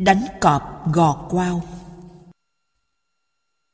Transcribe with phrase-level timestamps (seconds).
[0.00, 1.64] Đánh cọp gò quao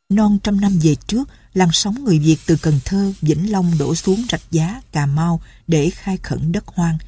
[0.09, 3.95] Non trăm năm về trước, làn sóng người Việt từ Cần Thơ, Vĩnh Long đổ
[3.95, 6.99] xuống Rạch Giá, Cà Mau để khai khẩn đất hoang.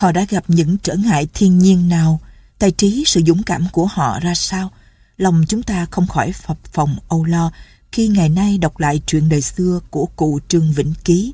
[0.00, 2.20] Họ đã gặp những trở ngại thiên nhiên nào,
[2.58, 4.70] tài trí sự dũng cảm của họ ra sao?
[5.16, 7.52] Lòng chúng ta không khỏi phập phòng âu lo
[7.92, 11.32] khi ngày nay đọc lại chuyện đời xưa của cụ Trương Vĩnh Ký.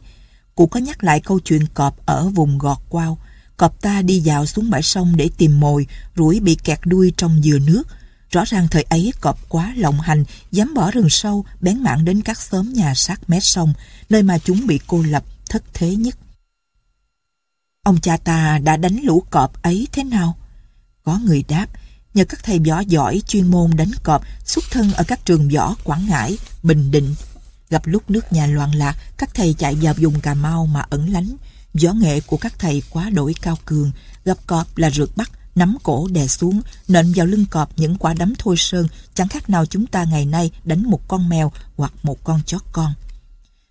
[0.54, 3.18] Cụ có nhắc lại câu chuyện cọp ở vùng Gọt Quao.
[3.57, 5.86] Cọp ta đi dạo xuống bãi sông để tìm mồi,
[6.16, 7.83] rủi bị kẹt đuôi trong dừa nước.
[8.30, 12.23] Rõ ràng thời ấy cọp quá lộng hành, dám bỏ rừng sâu, bén mảng đến
[12.23, 13.73] các xóm nhà sát mé sông,
[14.09, 16.19] nơi mà chúng bị cô lập, thất thế nhất.
[17.83, 20.36] Ông cha ta đã đánh lũ cọp ấy thế nào?
[21.02, 21.66] Có người đáp,
[22.14, 25.75] nhờ các thầy võ giỏi chuyên môn đánh cọp xuất thân ở các trường võ
[25.84, 27.14] Quảng Ngãi, Bình Định.
[27.70, 31.12] Gặp lúc nước nhà loạn lạc, các thầy chạy vào vùng Cà Mau mà ẩn
[31.12, 31.36] lánh.
[31.83, 33.93] Võ nghệ của các thầy quá đổi cao cường,
[34.25, 38.15] gặp cọp là rượt bắt, nắm cổ đè xuống, nện vào lưng cọp những quả
[38.15, 41.92] đấm thôi sơn, chẳng khác nào chúng ta ngày nay đánh một con mèo hoặc
[42.03, 42.92] một con chó con.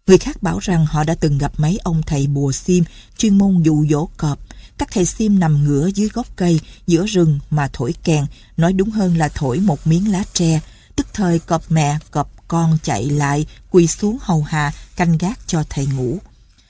[0.08, 2.84] Người khác bảo rằng họ đã từng gặp mấy ông thầy bùa sim
[3.18, 4.40] chuyên môn dụ dỗ cọp.
[4.78, 8.26] Các thầy sim nằm ngửa dưới gốc cây, giữa rừng mà thổi kèn,
[8.58, 10.60] nói đúng hơn là thổi một miếng lá tre.
[10.96, 15.64] Tức thời cọp mẹ, cọp con chạy lại, quỳ xuống hầu hà, canh gác cho
[15.70, 16.18] thầy ngủ.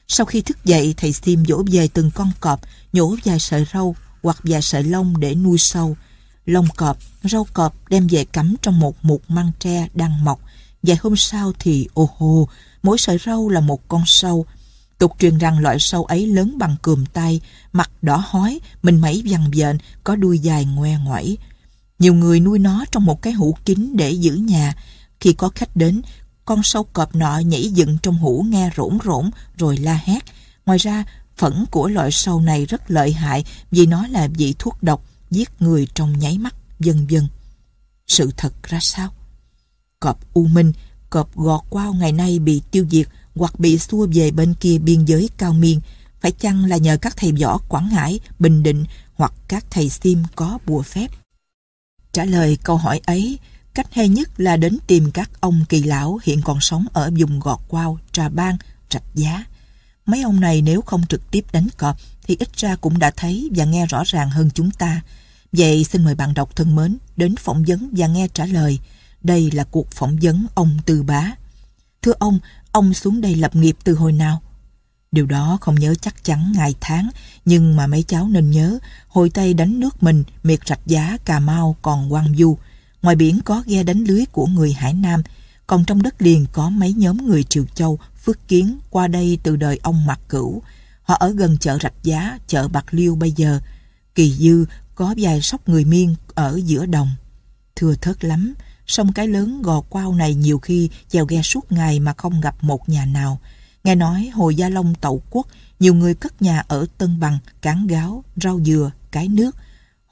[0.08, 2.62] Sau khi thức dậy, thầy Sim dỗ về từng con cọp,
[2.94, 5.98] nhổ vài sợi râu hoặc vài sợi lông để nuôi sâu.
[6.46, 10.40] Lông cọp, râu cọp đem về cắm trong một mục măng tre đang mọc.
[10.84, 12.48] Vài hôm sau thì ô hô,
[12.84, 14.46] mỗi sợi râu là một con sâu.
[14.98, 19.24] Tục truyền rằng loại sâu ấy lớn bằng cườm tay, mặt đỏ hói, mình mẩy
[19.26, 21.38] vằn vện, có đuôi dài ngoe ngoẩy.
[22.00, 24.74] Nhiều người nuôi nó trong một cái hũ kín để giữ nhà.
[25.20, 26.02] Khi có khách đến,
[26.46, 30.20] con sâu cọp nọ nhảy dựng trong hũ nghe rỗn rỗn rồi la hét.
[30.66, 31.04] Ngoài ra,
[31.38, 35.50] phẫn của loại sâu này rất lợi hại vì nó là vị thuốc độc, giết
[35.60, 37.28] người trong nháy mắt, vân vân.
[38.08, 39.14] Sự thật ra sao?
[40.00, 40.74] Cọp U Minh
[41.16, 45.06] cọp gọt quao ngày nay bị tiêu diệt hoặc bị xua về bên kia biên
[45.06, 45.82] giới cao miên,
[46.22, 50.24] phải chăng là nhờ các thầy võ Quảng Ngãi, Bình Định hoặc các thầy sim
[50.36, 51.12] có bùa phép?
[52.12, 53.40] Trả lời câu hỏi ấy,
[53.76, 57.40] cách hay nhất là đến tìm các ông kỳ lão hiện còn sống ở vùng
[57.40, 58.58] gọt quao, trà bang,
[58.90, 59.46] Trạch giá.
[60.06, 63.50] Mấy ông này nếu không trực tiếp đánh cọp thì ít ra cũng đã thấy
[63.56, 65.02] và nghe rõ ràng hơn chúng ta.
[65.52, 68.80] Vậy xin mời bạn đọc thân mến đến phỏng vấn và nghe trả lời.
[69.24, 71.32] Đây là cuộc phỏng vấn ông Tư Bá.
[72.02, 72.40] Thưa ông,
[72.72, 74.42] ông xuống đây lập nghiệp từ hồi nào?
[75.12, 77.10] Điều đó không nhớ chắc chắn ngày tháng,
[77.46, 81.40] nhưng mà mấy cháu nên nhớ, hồi Tây đánh nước mình, miệt rạch giá, Cà
[81.40, 82.58] Mau còn quang du.
[83.06, 85.22] Ngoài biển có ghe đánh lưới của người Hải Nam,
[85.68, 89.56] còn trong đất liền có mấy nhóm người Triều Châu, Phước Kiến qua đây từ
[89.56, 90.62] đời ông Mạc Cửu.
[91.04, 93.60] Họ ở gần chợ Rạch Giá, chợ Bạc Liêu bây giờ.
[94.16, 97.10] Kỳ dư có vài sóc người miên ở giữa đồng.
[97.76, 98.54] Thưa thớt lắm,
[98.88, 102.64] sông cái lớn gò quao này nhiều khi chèo ghe suốt ngày mà không gặp
[102.64, 103.40] một nhà nào.
[103.84, 105.48] Nghe nói hồi Gia Long tậu quốc,
[105.80, 109.56] nhiều người cất nhà ở Tân Bằng, cán gáo, rau dừa, cái nước.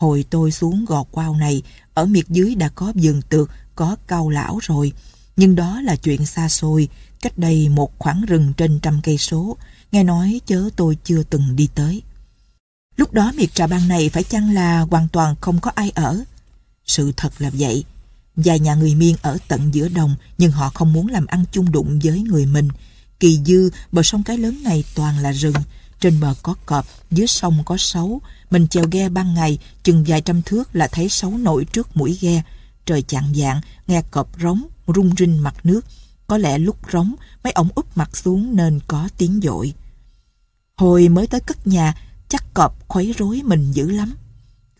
[0.03, 1.61] Hồi tôi xuống gò quao này,
[1.93, 4.93] ở miệt dưới đã có vườn tược, có cao lão rồi.
[5.35, 6.87] Nhưng đó là chuyện xa xôi,
[7.21, 9.57] cách đây một khoảng rừng trên trăm cây số.
[9.91, 12.01] Nghe nói chớ tôi chưa từng đi tới.
[12.97, 16.23] Lúc đó miệt trà ban này phải chăng là hoàn toàn không có ai ở?
[16.85, 17.83] Sự thật là vậy.
[18.35, 21.71] Vài nhà người miên ở tận giữa đồng nhưng họ không muốn làm ăn chung
[21.71, 22.69] đụng với người mình.
[23.19, 25.55] Kỳ dư, bờ sông cái lớn này toàn là rừng.
[26.03, 28.21] Trên bờ có cọp, dưới sông có sấu.
[28.51, 32.17] Mình chèo ghe ban ngày, chừng vài trăm thước là thấy sấu nổi trước mũi
[32.21, 32.43] ghe.
[32.85, 35.85] Trời chạng dạng, nghe cọp rống, rung rinh mặt nước.
[36.27, 39.73] Có lẽ lúc rống, mấy ổng úp mặt xuống nên có tiếng dội.
[40.75, 41.95] Hồi mới tới cất nhà,
[42.29, 44.15] chắc cọp khuấy rối mình dữ lắm.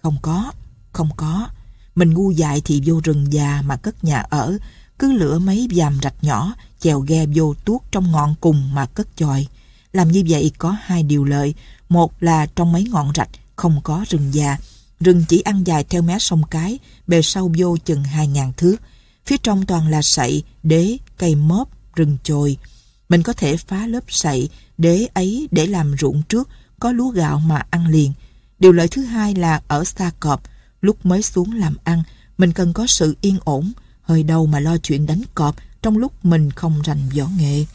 [0.01, 0.51] Không có,
[0.91, 1.47] không có.
[1.95, 4.57] Mình ngu dại thì vô rừng già mà cất nhà ở,
[4.99, 9.07] cứ lửa mấy dàm rạch nhỏ, chèo ghe vô tuốt trong ngọn cùng mà cất
[9.15, 9.47] chòi.
[9.93, 11.53] Làm như vậy có hai điều lợi.
[11.89, 14.57] Một là trong mấy ngọn rạch không có rừng già.
[14.99, 18.75] Rừng chỉ ăn dài theo mé sông cái, bề sâu vô chừng hai ngàn thước.
[19.25, 22.57] Phía trong toàn là sậy, đế, cây mớp, rừng chồi.
[23.09, 26.49] Mình có thể phá lớp sậy, đế ấy để làm ruộng trước,
[26.79, 28.13] có lúa gạo mà ăn liền.
[28.59, 30.41] Điều lợi thứ hai là ở xa cọp,
[30.83, 32.03] Lúc mới xuống làm ăn,
[32.37, 36.25] mình cần có sự yên ổn, hơi đâu mà lo chuyện đánh cọp trong lúc
[36.25, 37.65] mình không rành võ nghệ.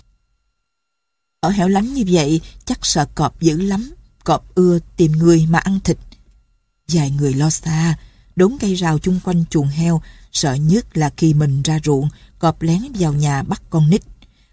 [1.41, 3.95] Ở hẻo lánh như vậy, chắc sợ cọp dữ lắm,
[4.25, 5.99] cọp ưa tìm người mà ăn thịt.
[6.89, 7.99] Vài người lo xa,
[8.37, 10.03] đốn cây rào chung quanh chuồng heo,
[10.33, 12.09] sợ nhất là khi mình ra ruộng,
[12.39, 14.03] cọp lén vào nhà bắt con nít.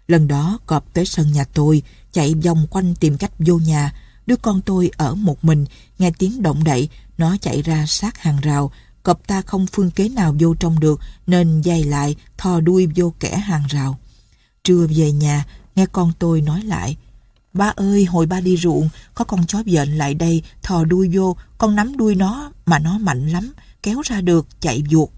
[0.08, 3.92] Lần đó cọp tới sân nhà tôi, chạy vòng quanh tìm cách vô nhà,
[4.26, 5.64] Đứa con tôi ở một mình,
[5.98, 6.88] nghe tiếng động đậy,
[7.18, 8.72] Nó chạy ra sát hàng rào,
[9.02, 13.12] cọp ta không phương kế nào vô trong được nên dây lại thò đuôi vô
[13.20, 13.98] kẻ hàng rào.
[14.64, 15.44] Trưa về nhà,
[15.76, 16.96] nghe con tôi nói lại.
[17.52, 21.36] Ba ơi, hồi ba đi ruộng, có con chó vện lại đây, thò đuôi vô,
[21.58, 23.52] con nắm đuôi nó, mà nó mạnh lắm,
[23.82, 25.08] kéo ra được, chạy vuột.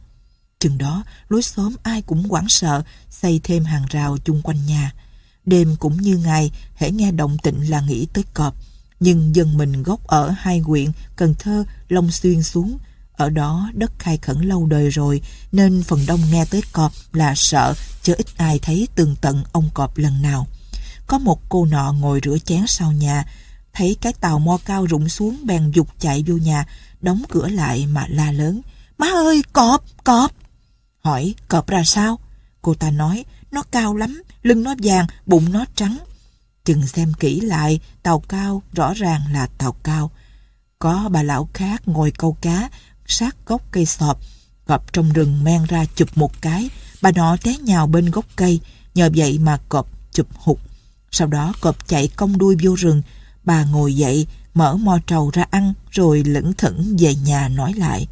[0.59, 4.93] Chừng đó, lối xóm ai cũng hoảng sợ, xây thêm hàng rào chung quanh nhà.
[5.47, 8.55] Đêm cũng như ngày, hễ nghe động tịnh là nghĩ tới cọp.
[9.01, 12.79] Nhưng dân mình gốc ở hai huyện, Cần Thơ, Long Xuyên xuống.
[13.19, 15.21] Ở đó đất khai khẩn lâu đời rồi,
[15.53, 19.71] nên phần đông nghe tới cọp là sợ, chứ ít ai thấy tường tận ông
[19.75, 20.47] cọp lần nào.
[21.07, 23.25] Có một cô nọ ngồi rửa chén sau nhà,
[23.73, 26.67] thấy cái tàu mo cao rụng xuống bèn dục chạy vô nhà,
[27.01, 28.61] đóng cửa lại mà la lớn.
[28.99, 30.33] Má ơi, cọp, cọp!
[31.01, 32.19] Hỏi, cọp ra sao?
[32.63, 35.99] Cô ta nói, nó cao lắm, lưng nó vàng, bụng nó trắng.
[36.65, 40.11] Chừng xem kỹ lại, tàu cao rõ ràng là tàu cao.
[40.79, 42.69] Có bà lão khác ngồi câu cá,
[43.09, 44.21] sát gốc cây sọp,
[44.67, 46.71] cọp trong rừng men ra chụp một cái,
[47.03, 48.61] bà nọ té nhào bên gốc cây,
[48.95, 50.59] nhờ vậy mà cọp chụp hụt.
[51.11, 53.03] Sau đó cọp chạy cong đuôi vô rừng,
[53.45, 58.07] bà ngồi dậy, mở mò trầu ra ăn, rồi lững thững về nhà nói lại.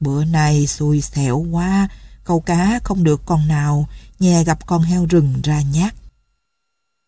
[0.00, 1.88] Bữa nay xui xẻo quá,
[2.24, 3.88] câu cá không được con nào,
[4.18, 5.94] nhà gặp con heo rừng ra nhát.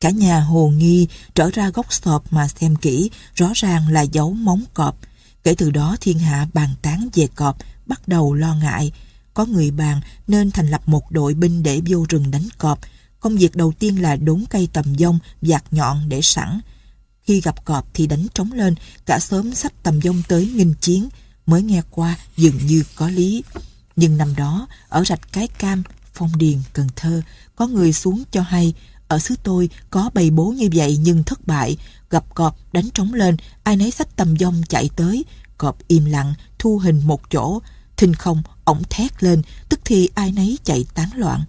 [0.00, 4.32] Cả nhà hồ nghi trở ra góc sọp mà xem kỹ, rõ ràng là dấu
[4.32, 4.96] móng cọp.
[5.44, 8.92] Kể từ đó thiên hạ bàn tán về cọp, bắt đầu lo ngại.
[9.34, 12.80] Có người bàn nên thành lập một đội binh để vô rừng đánh cọp.
[13.20, 16.60] Công việc đầu tiên là đốn cây tầm dông, dạt nhọn để sẵn.
[17.22, 18.74] Khi gặp cọp thì đánh trống lên,
[19.06, 21.08] cả xóm sách tầm dông tới nghinh chiến.
[21.46, 23.42] Mới nghe qua dường như có lý.
[23.96, 25.82] Nhưng năm đó, ở rạch Cái Cam,
[26.14, 27.22] Phong Điền, Cần Thơ,
[27.56, 28.74] có người xuống cho hay,
[29.08, 31.76] ở xứ tôi có bầy bố như vậy nhưng thất bại,
[32.10, 35.24] gặp cọp đánh trống lên, ai nấy sách tầm dông chạy tới,
[35.58, 37.60] cọp im lặng, thu hình một chỗ,
[37.96, 41.44] thình không, ổng thét lên, tức thì ai nấy chạy tán loạn.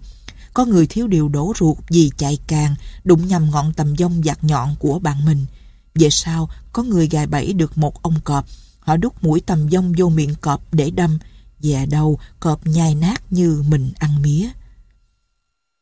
[0.54, 2.74] Có người thiếu điều đổ ruột vì chạy càng,
[3.04, 5.46] đụng nhầm ngọn tầm dông giặt nhọn của bạn mình.
[5.94, 8.46] Về sau, có người gài bẫy được một ông cọp,
[8.80, 11.18] họ đút mũi tầm dông vô miệng cọp để đâm,
[11.62, 14.48] về đầu cọp nhai nát như mình ăn mía.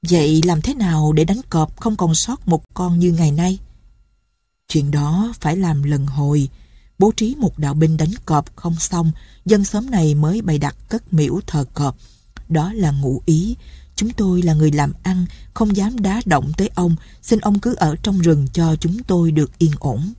[0.08, 3.58] Vậy làm thế nào để đánh cọp không còn sót một con như ngày nay?
[4.70, 6.48] Chuyện đó phải làm lần hồi.
[6.98, 9.12] Bố trí một đạo binh đánh cọp không xong,
[9.44, 11.96] dân xóm này mới bày đặt cất miễu thờ cọp.
[12.48, 13.56] Đó là ngụ ý.
[13.96, 17.74] Chúng tôi là người làm ăn, không dám đá động tới ông, xin ông cứ
[17.74, 20.12] ở trong rừng cho chúng tôi được yên ổn.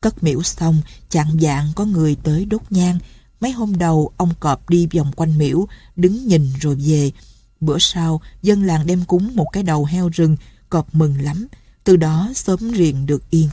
[0.00, 2.98] Cất miễu xong, chạng dạng có người tới đốt nhang.
[3.40, 5.66] Mấy hôm đầu, ông cọp đi vòng quanh miễu,
[5.96, 7.12] đứng nhìn rồi về,
[7.60, 10.36] Bữa sau, dân làng đem cúng một cái đầu heo rừng,
[10.70, 11.46] cọp mừng lắm,
[11.84, 13.48] từ đó sớm riêng được yên.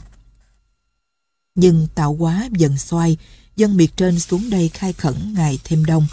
[1.54, 3.16] Nhưng tạo quá dần xoay,
[3.56, 6.06] dân miệt trên xuống đây khai khẩn ngày thêm đông.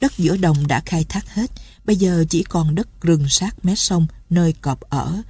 [0.00, 1.50] Đất giữa đồng đã khai thác hết,
[1.84, 5.22] bây giờ chỉ còn đất rừng sát mé sông nơi cọp ở.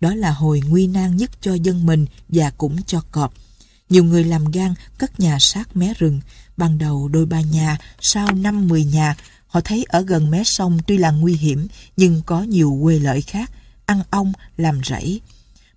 [0.00, 3.34] Đó là hồi nguy nan nhất cho dân mình và cũng cho cọp.
[3.88, 6.20] Nhiều người làm gan cất nhà sát mé rừng,
[6.56, 9.16] ban đầu đôi ba nhà, sau năm mười nhà,
[9.56, 11.66] Họ thấy ở gần mé sông tuy là nguy hiểm
[11.96, 13.50] nhưng có nhiều quê lợi khác,
[13.86, 15.20] ăn ong, làm rẫy.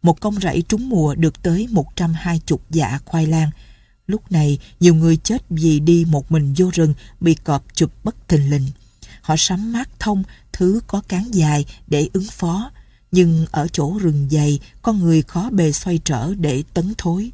[0.01, 3.49] Một công rẫy trúng mùa được tới 120 dạ khoai lang.
[4.07, 8.27] Lúc này, nhiều người chết vì đi một mình vô rừng bị cọp chụp bất
[8.27, 8.67] thình lình.
[9.21, 12.71] Họ sắm mát thông, thứ có cán dài để ứng phó.
[13.11, 17.31] Nhưng ở chỗ rừng dày, con người khó bề xoay trở để tấn thối.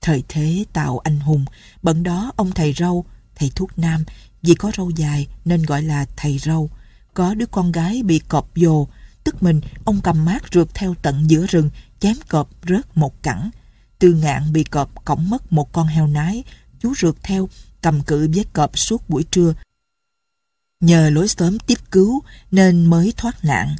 [0.00, 1.44] Thời thế tạo anh hùng,
[1.82, 4.04] bận đó ông thầy râu, thầy thuốc nam,
[4.42, 6.70] vì có râu dài nên gọi là thầy râu.
[7.14, 8.86] Có đứa con gái bị cọp dồ,
[9.24, 13.50] tức mình ông cầm mát rượt theo tận giữa rừng, chém cọp rớt một cẳng.
[13.98, 16.44] Tư ngạn bị cọp cõng mất một con heo nái,
[16.80, 17.48] chú rượt theo,
[17.82, 19.54] cầm cự với cọp suốt buổi trưa.
[20.80, 23.76] Nhờ lối sớm tiếp cứu nên mới thoát nạn.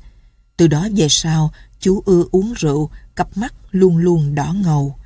[0.56, 4.96] Từ đó về sau, chú ưa uống rượu, cặp mắt luôn luôn đỏ ngầu.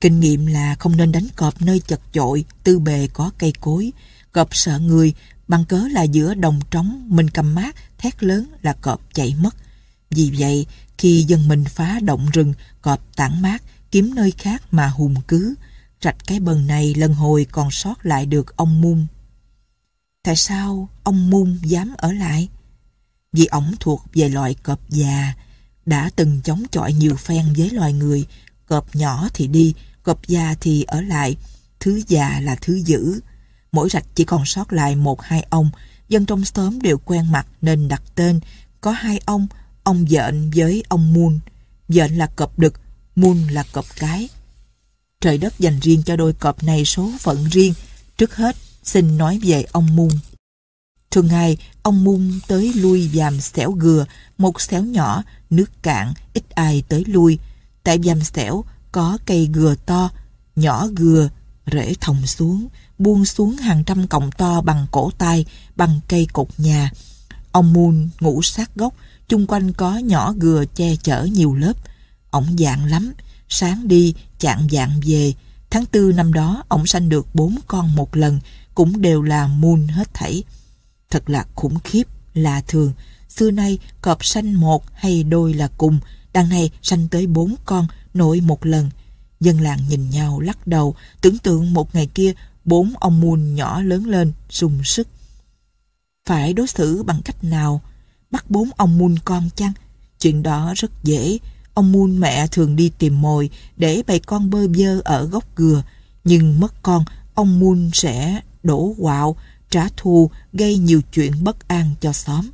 [0.00, 3.92] Kinh nghiệm là không nên đánh cọp nơi chật chội, tư bề có cây cối,
[4.32, 5.14] Cọp sợ người,
[5.48, 9.56] bằng cớ là giữa đồng trống mình cầm mát, thét lớn là cọp chạy mất.
[10.10, 10.66] Vì vậy,
[10.98, 15.54] khi dân mình phá động rừng, cọp tản mát, kiếm nơi khác mà hùng cứ.
[16.02, 19.06] Rạch cái bần này lần hồi còn sót lại được ông Mung.
[20.22, 22.48] Tại sao ông Mung dám ở lại?
[23.32, 25.34] Vì ổng thuộc về loại cọp già,
[25.86, 28.26] đã từng chống chọi nhiều phen với loài người.
[28.66, 31.36] Cọp nhỏ thì đi, cọp già thì ở lại.
[31.80, 33.20] Thứ già là thứ dữ.
[33.72, 35.70] Mỗi rạch chỉ còn sót lại một hai ông,
[36.08, 38.40] dân trong xóm đều quen mặt nên đặt tên.
[38.80, 39.46] Có hai ông,
[39.82, 41.40] ông dện với ông muôn.
[41.88, 42.74] Dện là cọp đực,
[43.16, 44.28] muôn là cọp cái.
[45.20, 47.74] Trời đất dành riêng cho đôi cọp này số phận riêng.
[48.16, 50.10] Trước hết, xin nói về ông Moon.
[51.10, 54.04] Thường ngày, ông Moon tới lui dàm xẻo gừa,
[54.38, 57.38] một xẻo nhỏ, nước cạn, ít ai tới lui.
[57.82, 60.10] Tại dàm xẻo có cây gừa to,
[60.56, 61.28] nhỏ gừa,
[61.72, 62.68] rễ thòng xuống,
[62.98, 65.44] buông xuống hàng trăm cọng to bằng cổ tay,
[65.76, 66.90] bằng cây cột nhà.
[67.52, 68.94] Ông Moon ngủ sát gốc,
[69.30, 71.72] chung quanh có nhỏ gừa che chở nhiều lớp.
[72.30, 73.12] Ổng dạng lắm,
[73.48, 75.32] sáng đi, chạng dạng về.
[75.70, 78.40] Tháng tư năm đó, ổng sanh được bốn con một lần,
[78.74, 80.42] cũng đều là Moon hết thảy.
[81.10, 82.02] Thật là khủng khiếp,
[82.34, 82.92] lạ thường.
[83.28, 85.98] Xưa nay, cọp sanh một hay đôi là cùng,
[86.32, 88.90] đằng này sanh tới bốn con, nội một lần.
[89.40, 92.32] Dân làng nhìn nhau lắc đầu, tưởng tượng một ngày kia
[92.64, 95.08] bốn ông muôn nhỏ lớn lên, sung sức.
[96.26, 97.82] Phải đối xử bằng cách nào?
[98.30, 99.72] Bắt bốn ông Moon con chăng?
[100.20, 101.38] Chuyện đó rất dễ.
[101.74, 105.82] Ông Moon mẹ thường đi tìm mồi để bày con bơ vơ ở góc gừa.
[106.24, 109.36] Nhưng mất con, ông Moon sẽ đổ quạo,
[109.70, 112.50] trả thù, gây nhiều chuyện bất an cho xóm.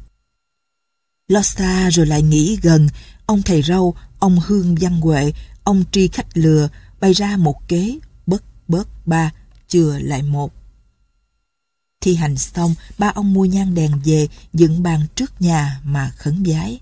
[1.28, 2.88] Lo xa rồi lại nghĩ gần,
[3.26, 5.33] ông thầy râu, ông Hương Văn Huệ,
[5.64, 6.68] ông Tri Khách Lừa
[7.00, 9.33] bày ra một kế bất bớt ba,
[9.68, 10.52] chừa lại một.
[12.00, 16.43] Thi hành xong, ba ông mua nhang đèn về, dựng bàn trước nhà mà khấn
[16.47, 16.81] vái.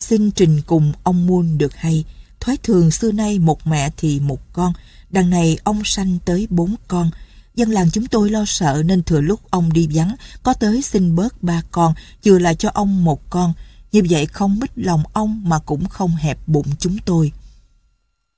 [0.00, 2.04] Xin trình cùng ông muôn được hay,
[2.40, 4.72] thoái thường xưa nay một mẹ thì một con,
[5.10, 7.10] đằng này ông sanh tới bốn con.
[7.54, 11.16] Dân làng chúng tôi lo sợ nên thừa lúc ông đi vắng, có tới xin
[11.16, 13.52] bớt ba con, chừa lại cho ông một con.
[13.92, 17.32] Như vậy không mít lòng ông mà cũng không hẹp bụng chúng tôi.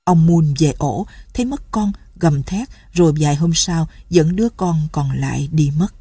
[0.04, 4.48] Ông muôn về ổ, thấy mất con, gầm thét, rồi vài hôm sau dẫn đứa
[4.48, 5.94] con còn lại đi mất.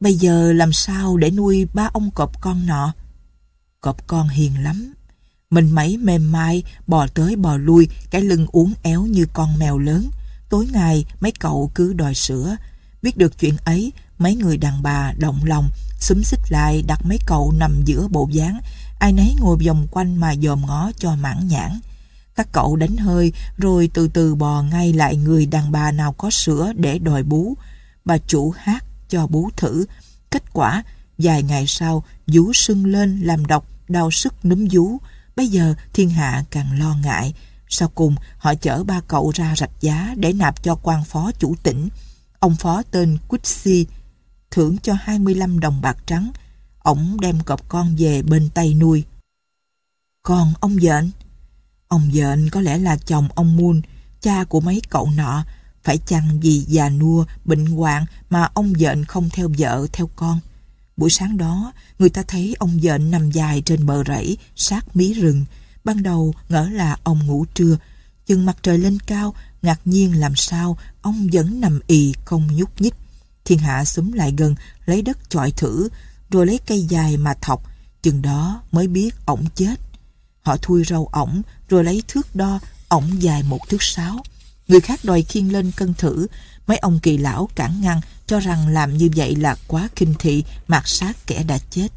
[0.00, 2.92] Bây giờ làm sao để nuôi ba ông cọp con nọ?
[3.80, 4.94] Cọp con hiền lắm.
[5.50, 9.78] Mình mấy mềm mại, bò tới bò lui, cái lưng uốn éo như con mèo
[9.78, 10.10] lớn.
[10.48, 12.56] Tối ngày, mấy cậu cứ đòi sữa.
[13.02, 15.70] Biết được chuyện ấy, mấy người đàn bà động lòng,
[16.00, 18.60] xúm xích lại đặt mấy cậu nằm giữa bộ dáng,
[18.98, 21.80] ai nấy ngồi vòng quanh mà dòm ngó cho mãn nhãn.
[22.36, 26.30] Các cậu đánh hơi rồi từ từ bò ngay lại người đàn bà nào có
[26.30, 27.54] sữa để đòi bú.
[28.04, 29.84] Bà chủ hát cho bú thử.
[30.30, 30.82] Kết quả,
[31.18, 34.98] vài ngày sau, vú sưng lên làm độc, đau sức núm vú.
[35.36, 37.34] Bây giờ thiên hạ càng lo ngại.
[37.68, 41.54] Sau cùng, họ chở ba cậu ra rạch giá để nạp cho quan phó chủ
[41.62, 41.88] tỉnh.
[42.38, 43.86] Ông phó tên Quixi
[44.50, 46.30] thưởng cho 25 đồng bạc trắng.
[46.78, 49.04] Ông đem cọp con về bên Tây nuôi.
[50.22, 51.10] Còn ông dện,
[51.88, 53.80] Ông dện có lẽ là chồng ông Moon,
[54.20, 55.44] cha của mấy cậu nọ,
[55.84, 60.40] phải chăng vì già nua, bệnh hoạn mà ông dện không theo vợ, theo con.
[60.96, 65.12] Buổi sáng đó, người ta thấy ông dện nằm dài trên bờ rẫy, sát mí
[65.12, 65.44] rừng.
[65.84, 67.76] Ban đầu ngỡ là ông ngủ trưa,
[68.26, 72.80] chừng mặt trời lên cao, ngạc nhiên làm sao ông vẫn nằm ì không nhúc
[72.80, 72.94] nhích.
[73.44, 74.54] Thiên hạ súng lại gần,
[74.86, 75.88] lấy đất chọi thử,
[76.30, 77.62] rồi lấy cây dài mà thọc,
[78.02, 79.74] chừng đó mới biết ổng chết.
[80.46, 84.22] Họ thui râu ổng, rồi lấy thước đo, ổng dài một thước sáu.
[84.68, 86.26] Người khác đòi khiêng lên cân thử,
[86.66, 90.44] mấy ông kỳ lão cản ngăn, cho rằng làm như vậy là quá kinh thị,
[90.66, 91.88] mạt sát kẻ đã chết.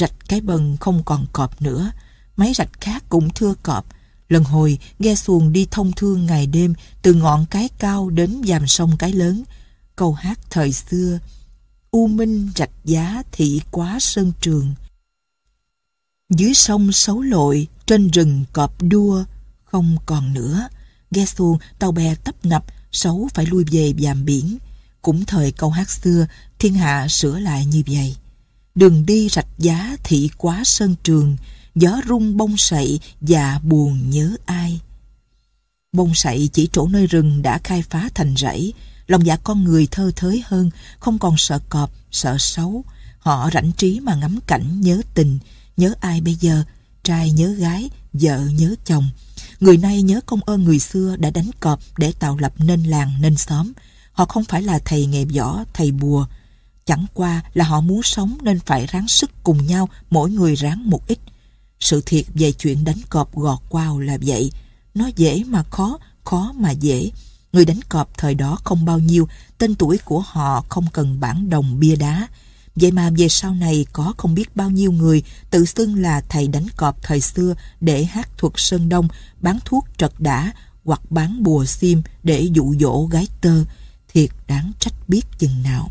[0.00, 1.90] Rạch cái bần không còn cọp nữa,
[2.36, 3.86] mấy rạch khác cũng thưa cọp.
[4.28, 8.66] Lần hồi, ghe xuồng đi thông thương ngày đêm, từ ngọn cái cao đến dàm
[8.66, 9.42] sông cái lớn.
[9.96, 11.18] Câu hát thời xưa,
[11.90, 14.74] U Minh rạch giá thị quá sơn trường.
[16.36, 19.24] Dưới sông xấu lội, trên rừng cọp đua,
[19.64, 20.68] không còn nữa.
[21.10, 24.58] Ghe xuồng, tàu bè tấp nập, xấu phải lui về dàm biển.
[25.02, 26.26] Cũng thời câu hát xưa,
[26.58, 28.16] thiên hạ sửa lại như vậy.
[28.74, 31.36] Đường đi rạch giá thị quá sơn trường,
[31.74, 34.80] gió rung bông sậy và buồn nhớ ai.
[35.92, 38.72] Bông sậy chỉ chỗ nơi rừng đã khai phá thành rẫy,
[39.06, 42.84] lòng dạ con người thơ thới hơn, không còn sợ cọp, sợ xấu.
[43.18, 45.38] Họ rảnh trí mà ngắm cảnh nhớ tình,
[45.76, 46.62] nhớ ai bây giờ,
[47.02, 49.08] trai nhớ gái, vợ nhớ chồng.
[49.60, 53.12] Người nay nhớ công ơn người xưa đã đánh cọp để tạo lập nên làng
[53.20, 53.72] nên xóm.
[54.12, 56.26] Họ không phải là thầy nghề võ, thầy bùa.
[56.86, 60.90] Chẳng qua là họ muốn sống nên phải ráng sức cùng nhau, mỗi người ráng
[60.90, 61.18] một ít.
[61.80, 64.50] Sự thiệt về chuyện đánh cọp gọt quao là vậy.
[64.94, 67.10] Nó dễ mà khó, khó mà dễ.
[67.52, 71.50] Người đánh cọp thời đó không bao nhiêu, tên tuổi của họ không cần bản
[71.50, 72.28] đồng bia đá.
[72.74, 76.48] Vậy mà về sau này có không biết bao nhiêu người tự xưng là thầy
[76.48, 79.08] đánh cọp thời xưa để hát thuật Sơn Đông,
[79.40, 80.52] bán thuốc trật đã
[80.84, 83.64] hoặc bán bùa sim để dụ dỗ gái tơ.
[84.08, 85.90] Thiệt đáng trách biết chừng nào.